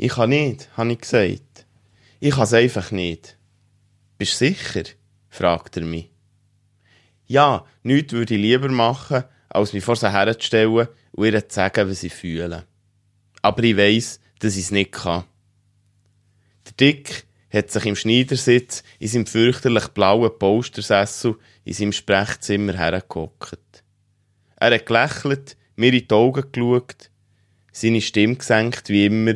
[0.00, 1.66] Ich kann nicht, habe ich gesagt.
[2.20, 3.36] Ich kann es einfach nicht.
[4.16, 4.84] Bist du sicher?
[5.28, 6.10] fragt er mich.
[7.26, 11.90] Ja, nichts würde ich lieber machen, als mich vor sie herzustellen und ihr zu sagen,
[11.90, 12.64] was ich fühle.
[13.42, 15.24] Aber ich weiss, dass ich es nicht kann.
[16.66, 23.82] Der Dick hat sich im Schneidersitz in seinem fürchterlich blauen Postersessel in seinem Sprechzimmer hergehockt.
[24.54, 27.10] Er hat gelächelt, mir in die Augen geschaut,
[27.72, 29.34] seine Stimme gesenkt wie immer,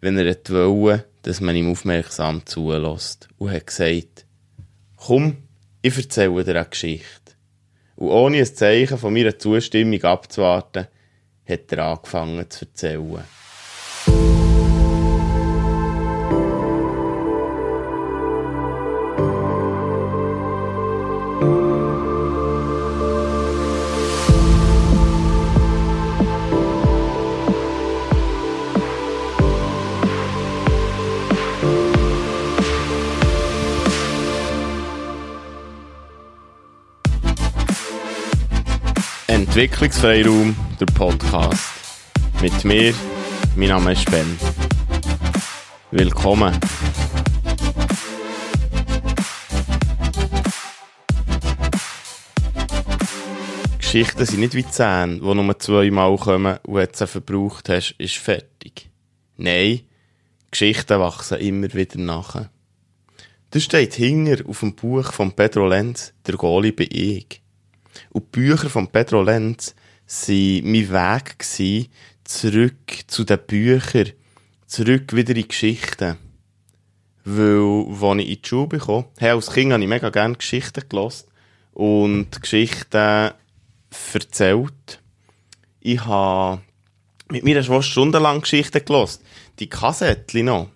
[0.00, 4.24] wenn er wollte, dass man ihm aufmerksam zulässt und hat gesagt,
[4.96, 5.38] komm,
[5.82, 7.32] ich erzähle dir eine Geschichte.
[7.96, 10.86] Und ohne ein Zeichen von meiner Zustimmung abzuwarten,
[11.48, 13.24] hat er angefangen zu erzählen.
[39.58, 41.64] Entwicklungsfreiraum, der Podcast.
[42.40, 42.94] Mit mir,
[43.56, 44.38] mein Name ist Ben.
[45.90, 46.56] Willkommen.
[53.78, 58.88] Geschichten sind nicht wie Zähne, die nur zweimal kommen und sie verbraucht hast, ist fertig.
[59.38, 59.80] Nein,
[60.52, 62.48] Geschichten wachsen immer wieder nach.
[63.50, 67.42] Das steht hinger auf dem Buch von Pedro Lenz, der Goli bin ich.
[68.10, 69.74] Und die Bücher von Pedro Lenz
[70.06, 71.88] waren mein Weg gewesen,
[72.24, 74.12] zurück zu den Büchern,
[74.66, 76.16] zurück wieder in Geschichten.
[77.24, 80.88] Weil, als ich in die Schule bekam, hey, als Kind habe ich mega gerne Geschichten
[80.88, 81.24] gelesen
[81.72, 83.32] und Geschichten
[84.14, 85.02] erzählt.
[85.80, 86.62] Ich habe
[87.30, 89.20] mit mir schon stundenlang Geschichten gelesen.
[89.58, 90.68] Die Kassettchen noch.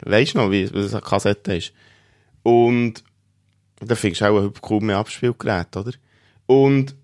[0.00, 1.72] Weisst du noch, wie, was eine Kassette ist?
[2.42, 3.02] Und
[3.80, 5.92] da findest du auch ein kaum mehr Abspielgerät, oder?
[6.46, 6.94] Und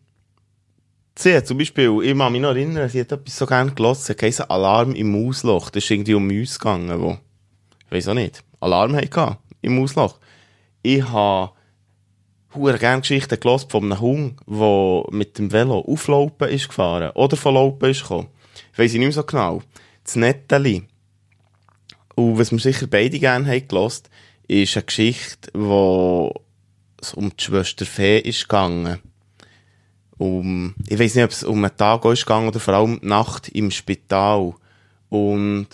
[1.16, 4.16] sie hat zum Beispiel, ich kann mich noch erinnern, sie hat etwas so gerne gelassen,
[4.18, 5.70] hat Alarm im Mausloch.
[5.70, 7.18] Das ist irgendwie um uns gegangen, wo,
[7.86, 10.18] ich weiss auch nicht, Alarm hatte im Mausloch.
[10.82, 11.52] Ich habe
[12.54, 17.36] hure gerne Geschichten gelassen von einem Hund, der mit dem Velo auflaufen ist gefahren oder
[17.36, 18.28] von Laupen ist gekommen.
[18.72, 19.62] Ich weiss nicht mehr so genau.
[20.04, 20.84] Das Netteli.
[22.14, 24.04] Und was wir sicher beide gerne haben gelassen,
[24.48, 26.32] ist eine Geschichte, wo
[27.00, 29.00] es um die Schwester Fee ist gegangen
[30.22, 33.72] um, ich weiß nicht, ob es um einen Tag ist oder vor allem Nacht im
[33.72, 34.54] Spital.
[35.08, 35.66] Und,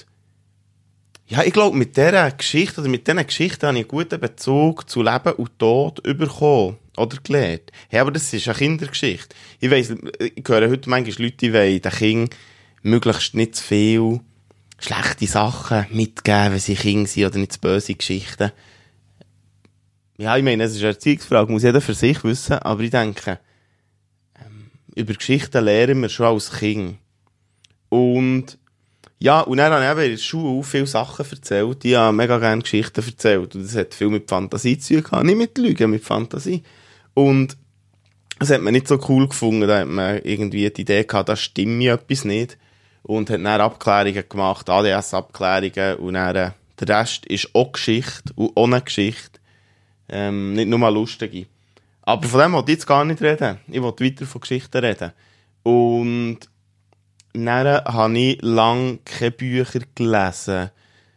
[1.27, 4.89] ja, ich glaube, mit dieser Geschichte oder mit diesen Geschichten habe ich einen guten Bezug
[4.89, 7.71] zu Leben und Tod bekommen oder gelernt.
[7.91, 9.37] Ja, aber das ist eine Kindergeschichte.
[9.61, 12.39] Ich weiss, ich höre heute manchmal Leute, die wollen den Kindern
[12.83, 14.21] möglichst nicht zu viel
[14.79, 18.51] schlechte Sachen mitgeben, wenn sie Kinder sind oder nicht zu böse Geschichten.
[20.17, 23.39] Ja, ich meine, es ist eine Erziehungsfrage, muss jeder für sich wissen, aber ich denke,
[24.99, 26.99] über Geschichten lernen wir schon als Kind.
[27.89, 28.59] Und
[29.21, 31.85] ja, und dann habe ich in der Schule viele Sachen erzählt.
[31.85, 33.55] Ich habe mega gerne Geschichten erzählt.
[33.55, 36.63] Und das hat viel mit Fantasie zu tun Nicht mit Lügen, mit Fantasie.
[37.15, 37.57] Und
[38.39, 39.67] das hat man nicht so cool gefunden.
[39.67, 42.59] Da hat man irgendwie die Idee gehabt, da stimmt mir etwas nicht.
[43.03, 45.97] Und hat dann Abklärungen gemacht, ADS-Abklärungen.
[45.97, 49.41] Und dann, äh, der Rest ist auch Geschichte und ohne Geschichte.
[50.09, 51.47] Ähm, nicht nur mal lustige.
[52.09, 53.59] Aber von dem wollte ich jetzt gar nicht reden.
[53.69, 55.13] Ich wollte weiter von Geschichten reden.
[55.63, 56.39] Und
[57.35, 60.71] dann habe ich lange keine Bücher gelesen.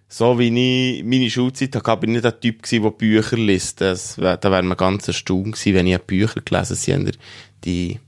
[0.10, 3.80] So wie ich meine Schulzeit hatte, bin ich nicht der Typ der Bücher liest.
[3.80, 7.18] Das, da wäre mir ganz erstaunt gewesen, wenn ich Bücher gelesen hätte.
[7.64, 8.02] Die,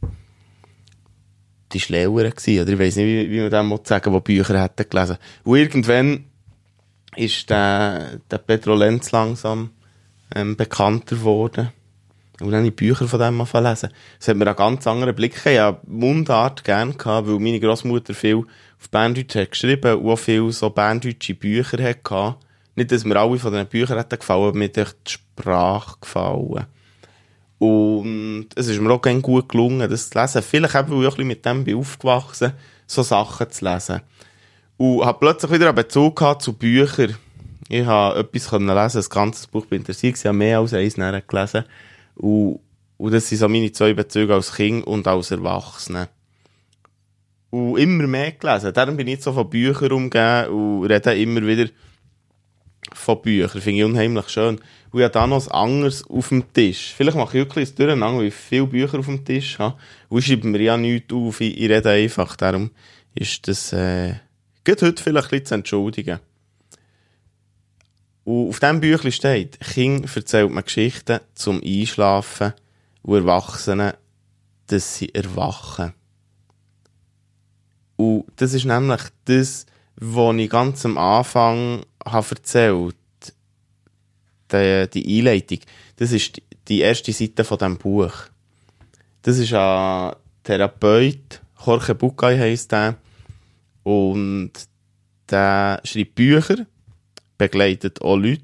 [1.71, 2.63] die Schlaueren gewesen.
[2.63, 5.17] Oder ich weiss nicht, wie, wie man dem sagen die Bücher hätten gelesen.
[5.45, 6.25] Und irgendwann
[7.15, 9.69] ist der, der Pedro Lenz langsam
[10.35, 11.71] ähm, bekannter geworden.
[12.43, 13.89] Und dann habe ich Bücher von dem mal lesen.
[14.19, 15.55] Das hat mir einen ganz anderen Blick gegeben.
[15.55, 18.43] Ich habe Mundart gerne gehabt, weil meine Großmutter viel
[18.79, 22.35] auf Berndeutsch hat geschrieben und auch viel so berndeutsche Bücher hatte.
[22.75, 26.65] Nicht, dass mir alle von diesen Büchern hätten gefallen, aber mir hat die Sprache gefallen.
[27.59, 30.41] Und es ist mir auch gerne gut gelungen, das zu lesen.
[30.41, 32.51] Vielleicht eben, weil ich ein bisschen mit dem bin aufgewachsen,
[32.87, 34.01] so Sachen zu lesen.
[34.75, 37.15] Und habe plötzlich wieder einen Bezug gehabt zu Büchern.
[37.69, 40.73] Ich habe etwas lesen können lesen, das ganze Buch bin interessiert, ich habe mehr als
[40.73, 41.63] eins gelesen.
[42.15, 42.59] Und,
[42.97, 46.09] und das sind so meine zwei Bezüge als Kind und als Erwachsene.
[47.49, 48.73] Und immer mehr gelesen.
[48.73, 51.69] Darum bin ich jetzt so von Büchern umgeben und rede immer wieder
[52.93, 53.61] von Büchern.
[53.61, 54.59] Finde ich unheimlich schön.
[54.91, 56.93] Und ich habe da noch ein anderes auf dem Tisch.
[56.95, 59.77] Vielleicht mache ich wirklich ein Durcheinander, weil ich viele Bücher auf dem Tisch habe.
[60.09, 61.41] Und schreibe mir ja nichts auf.
[61.41, 62.35] Ich, ich rede einfach.
[62.35, 62.71] Darum
[63.15, 64.15] ist das, äh,
[64.63, 66.19] geht heute vielleicht ein bisschen zu entschuldigen.
[68.25, 72.53] Und auf diesem Büchlein steht, Kind erzählt man Geschichten zum Einschlafen
[73.01, 73.93] und Erwachsenen,
[74.67, 75.93] dass sie erwachen.
[77.97, 79.65] Und das ist nämlich das,
[79.95, 82.95] was ich ganz am Anfang habe erzählt
[84.51, 85.59] die, die Einleitung.
[85.97, 88.13] Das ist die erste Seite von diesem Buch.
[89.21, 92.95] Das ist ein Therapeut, Jorge Bucay heisst der.
[93.83, 94.51] Und
[95.29, 96.65] der schreibt Bücher,
[97.37, 98.41] begleitet auch Leute.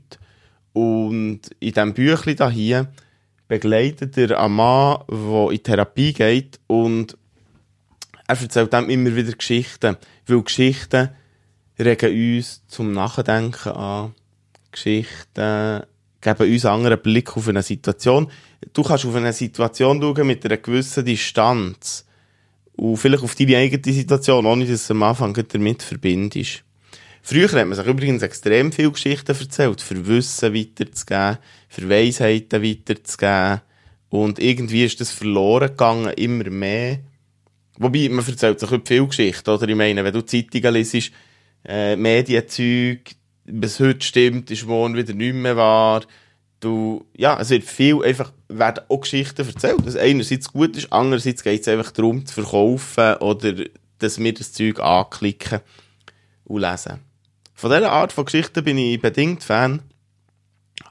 [0.74, 2.92] Und in diesem Büchlein hier
[3.48, 7.18] begleitet er einen Mann, der in Therapie geht und
[8.28, 9.98] er erzählt dem immer wieder Geschichten,
[10.28, 11.10] weil Geschichten
[11.80, 14.14] regen uns zum Nachdenken an.
[14.72, 15.82] Geschichten
[16.22, 18.30] geben uns einen anderen Blick auf eine Situation.
[18.72, 22.06] Du kannst auf eine Situation schauen mit einer gewissen Distanz.
[22.74, 26.64] Und vielleicht auf deine eigene Situation, ohne dass du am Anfang damit verbindest.
[27.22, 31.38] Früher hat man sich übrigens extrem viele Geschichten erzählt, für Wissen weiterzugeben,
[31.68, 33.62] für Weisheiten weiterzugeben.
[34.10, 37.00] Und irgendwie ist das verloren gegangen, immer mehr.
[37.78, 39.68] Wobei, man erzählt sich heute viele Geschichten, oder?
[39.68, 41.12] Ich meine, wenn du Zeitungen liest,
[41.66, 43.12] äh, Medienzeug,
[43.46, 46.04] was heute stimmt, ist morgen wieder nicht mehr wahr.
[46.60, 51.44] Du, ja, es wird viel einfach, werden auch Geschichten erzählt, was einerseits gut ist, andererseits
[51.44, 53.54] geht es einfach darum, zu verkaufen oder
[54.00, 55.62] dass wir das Zeug anklicken
[56.44, 57.00] und lesen.
[57.60, 59.82] Von dieser Art von Geschichten bin ich bedingt Fan,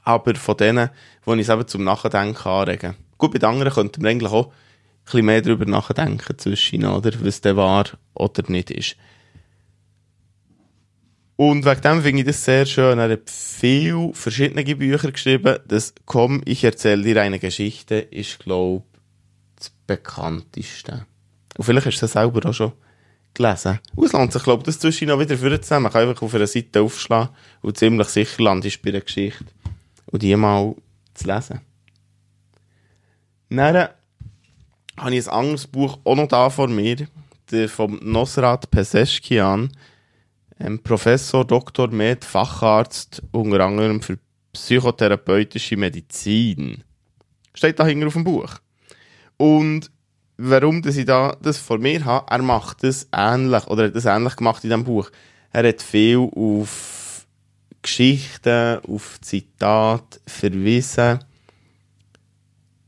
[0.03, 0.91] aber von denen,
[1.23, 2.93] wo ich eben zum Nachdenken anregen.
[3.17, 4.53] Gut, bei den anderen könnten wir eigentlich auch ein
[5.03, 8.97] bisschen mehr darüber nachdenken zwischen, oder, was der war oder nicht ist.
[11.37, 12.99] Und wegen dem finde ich das sehr schön.
[12.99, 15.57] Er hat viele verschiedene Bücher geschrieben.
[15.67, 18.99] Das Komm, ich erzähle dir eine Geschichte ist, glaube ich,
[19.55, 21.07] das bekannteste.
[21.57, 22.73] Und vielleicht du das selber auch schon
[23.39, 23.79] gelesen.
[23.95, 25.83] Lohnt sich, glaube ich, das zwischen noch wieder vorzunehmen.
[25.83, 29.45] Man kann einfach auf einer Seite aufschlagen und ziemlich sicher landest bei der Geschichte.
[30.07, 30.75] Und die mal
[31.13, 31.61] zu lesen.
[33.49, 33.89] Dann
[34.97, 37.07] habe ich ein anderes Buch auch noch da vor mir.
[37.67, 39.71] Vom Nosrat Peseschkian
[40.59, 44.19] ähm, Professor, Doktor, Med, Facharzt, unter anderem für
[44.53, 46.83] psychotherapeutische Medizin.
[47.53, 48.55] Steht da hinten auf dem Buch.
[49.37, 49.89] Und
[50.41, 54.05] warum dass ich da das vor mir habe, er macht das ähnlich, oder hat das
[54.05, 55.11] ähnlich gemacht in diesem Buch.
[55.51, 57.27] Er hat viel auf
[57.81, 61.19] Geschichten, auf Zitate verwiesen.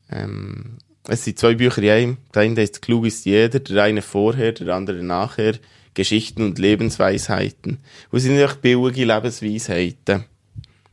[0.10, 0.78] Ähm,
[1.08, 2.18] es sind zwei Bücher in einem.
[2.34, 5.56] Der eine heißt Klug ist jeder, der eine vorher, der andere nachher.
[5.94, 7.80] Geschichten und Lebensweisheiten.
[8.12, 10.24] Und es sind nicht billige Lebensweisheiten.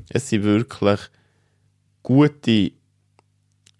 [0.09, 0.99] Es sind wirklich
[2.03, 2.73] gute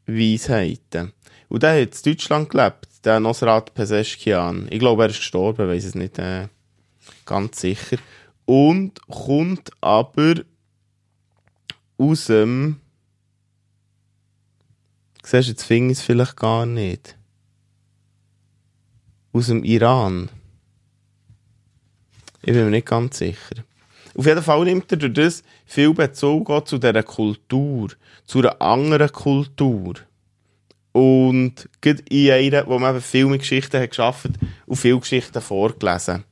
[0.07, 1.13] Weisheiten.
[1.49, 4.69] Und der hat in Deutschland gelebt, der Nosrat Peseschkian.
[4.71, 6.49] Ich glaube, er ist gestorben, weiß es nicht äh,
[7.25, 7.97] ganz sicher.
[8.45, 10.35] Und kommt aber
[11.97, 12.81] aus dem.
[15.23, 17.17] Siehst du, jetzt fing es vielleicht gar nicht.
[19.33, 20.31] Aus dem Iran.
[22.41, 23.65] Ich bin mir nicht ganz sicher.
[24.15, 27.91] Auf jeden Fall nimmt er durch das viel Bezug zu dieser Kultur,
[28.25, 29.95] zu einer anderen Kultur.
[30.93, 34.31] Und gerade in einer, wo man eben viel Geschichten hat geschafft
[34.67, 36.25] und viele Geschichten vorgelesen.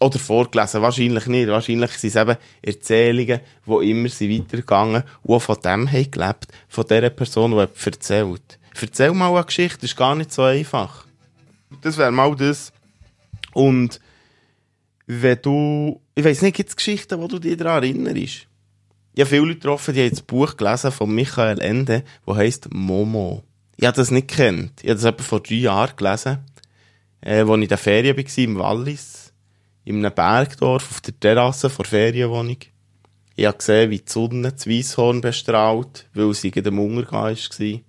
[0.00, 1.48] Oder vorgelesen, wahrscheinlich nicht.
[1.48, 6.84] Wahrscheinlich sind es eben Erzählungen, die immer sind weitergegangen und von dem haben gelebt, von
[6.88, 8.58] dieser Person, die erzählt.
[8.80, 11.06] Erzähl mal eine Geschichte, ist gar nicht so einfach.
[11.82, 12.72] Das wäre mal das.
[13.52, 14.00] Und
[15.06, 18.46] wenn du, ich weiß nicht, gibt es Geschichten, wo du dich daran erinnerst?
[19.12, 22.72] Ich habe viele Leute getroffen, die haben das Buch gelesen von Michael Ende, das heisst
[22.72, 23.42] Momo.
[23.80, 24.82] Ich habe das nicht kennt.
[24.82, 26.40] Ich habe das etwa vor drei Jahren gelesen,
[27.22, 29.32] äh, als ich in der Ferien war, im Wallis,
[29.86, 32.58] in einem Bergdorf, auf der Terrasse vor Ferienwohnung.
[33.36, 37.30] Ich habe gesehen, wie die Sonne das Weisshorn bestrahlt, weil sie in dem Untergang war.
[37.30, 37.82] Ein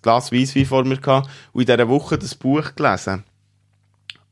[0.00, 3.24] Glas Weisswein vor mir gehabt und in dieser Woche das Buch gelesen.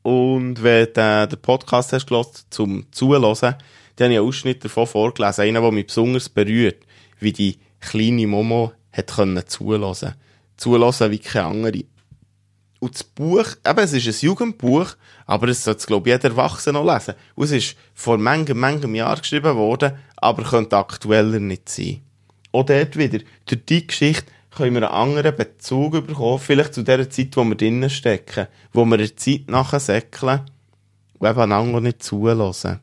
[0.01, 3.57] Und wenn du den Podcast hast gehört, zum Zuhören, dann habe
[3.99, 5.43] ich einen Ausschnitt davon vorgelesen.
[5.43, 6.83] Einer, der mich besonders berührt,
[7.19, 9.11] wie die kleine Momo hat
[9.51, 10.15] zuhören.
[10.59, 11.83] Zuhören wie keine andere.
[12.79, 16.79] Und das Buch, eben, es ist ein Jugendbuch, aber es sollte, glaube ich, jeder Erwachsene
[16.79, 17.15] noch lesen.
[17.35, 22.01] Und es ist vor manchem, manchem Jahr geschrieben worden, aber könnte aktueller nicht sein.
[22.51, 27.09] Auch dort wieder, durch die Geschichte können wir einen anderen Bezug bekommen, vielleicht zu der
[27.09, 30.41] Zeit, wo wir drinnen stecken, wo wir der Zeit nachher säckeln
[31.19, 32.79] und eben einander nicht zulassen.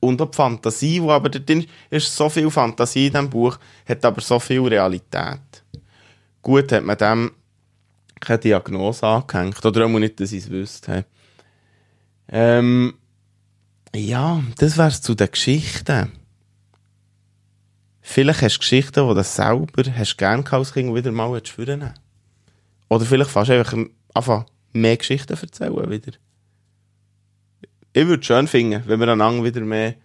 [0.00, 3.58] Und auch die Fantasie, die aber drin ist, so viel Fantasie in diesem Buch,
[3.88, 5.64] hat aber so viel Realität.
[6.48, 7.32] Gut hat man dem
[8.20, 11.04] keine Diagnose angehängt, oder auch nicht, dass ich es wüsste.
[12.26, 12.94] Ähm,
[13.94, 16.10] ja, das wär's zu den Geschichten.
[18.00, 21.92] Vielleicht hast du Geschichten, die du selber hast gern gehabt als Kind wieder mal führen
[22.88, 23.76] Oder vielleicht fast einfach
[24.14, 26.12] einfach mehr Geschichten erzählen wieder.
[27.92, 29.96] Ich würde es schön finden, wenn wir einander wieder mehr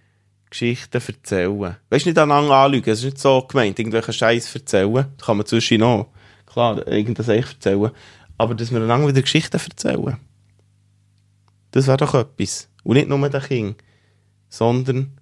[0.50, 1.78] Geschichten erzählen.
[1.90, 4.94] Weißt du, nicht aneinander anlügen, es ist nicht so gemeint, irgendwelche Scheiß erzählen.
[4.94, 6.12] Das kann man zwischen noch,
[6.54, 7.92] klar, irgendwas echt erzählen.
[8.38, 10.18] Aber dass wir einander wieder Geschichten erzählen.
[11.72, 12.70] Das wäre doch etwas.
[12.84, 13.78] Und nicht nur der Kind,
[14.50, 15.20] sondern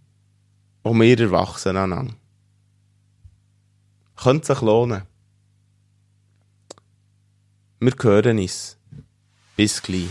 [0.84, 2.16] auch wir Erwachsenen aneinander.
[4.16, 5.04] Könnte sich lohnen.
[7.80, 8.78] Wir hören uns.
[9.56, 10.10] Bis gleich.